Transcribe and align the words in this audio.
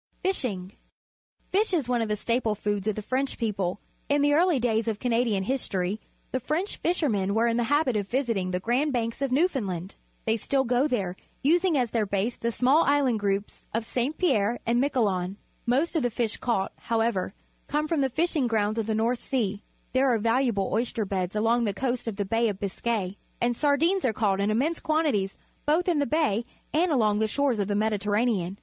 Fishing.— 0.23 0.71
Fish 1.51 1.75
is 1.75 1.87
one 1.87 2.01
of 2.01 2.07
the 2.09 2.15
staple 2.15 2.55
foods 2.55 2.87
of 2.87 2.95
the 2.95 3.03
French 3.03 3.37
people. 3.37 3.79
Tn 4.09 4.23
the 4.23 4.33
early 4.33 4.59
daj^s 4.59 4.87
of 4.87 4.97
Canadian 4.97 5.43
history, 5.43 6.01
the 6.31 6.39
French 6.39 6.77
fishermen 6.77 7.35
were 7.35 7.45
in 7.45 7.55
the 7.57 7.65
habit 7.65 7.95
of 7.95 8.07
visiting 8.07 8.49
the 8.49 8.59
Grand 8.59 8.91
Banks 8.93 9.21
of 9.21 9.31
Newfoundland. 9.31 9.95
They 10.25 10.37
still 10.37 10.63
gotherer 10.63 11.17
using 11.43 11.77
as 11.77 11.91
their 11.91 12.07
base 12.07 12.35
the 12.35 12.49
small 12.49 12.83
island 12.83 13.19
groups 13.19 13.63
of 13.75 13.85
St 13.85 14.17
Pierre 14.17 14.59
and 14.65 14.81
Miquelon. 14.81 15.35
Most 15.67 15.95
of 15.95 16.01
the 16.01 16.09
fish 16.09 16.37
caught, 16.37 16.73
however, 16.79 17.35
come 17.67 17.87
from 17.87 18.01
the 18.01 18.09
fishing 18.09 18.47
grounds 18.47 18.79
of 18.79 18.87
the 18.87 18.95
North 18.95 19.19
Sea. 19.19 19.61
There 19.93 20.11
are 20.11 20.17
valu 20.17 20.47
able 20.47 20.67
oyster 20.73 21.05
beds 21.05 21.35
alongTHe 21.35 21.75
coast 21.75 22.07
of 22.07 22.15
the 22.15 22.25
Bay 22.25 22.49
of 22.49 22.59
Biscay, 22.59 23.17
and 23.39 23.55
sardings 23.55 24.03
are 24.03 24.13
caught 24.13 24.39
in 24.39 24.49
immense 24.49 24.79
quantities 24.79 25.37
both 25.67 25.87
in 25.87 25.99
the 25.99 26.07
Bay 26.07 26.43
and 26.73 26.91
along 26.91 27.19
the 27.19 27.27
shores 27.27 27.59
of 27.59 27.67
the 27.67 27.75
Mediterranean. 27.75 28.57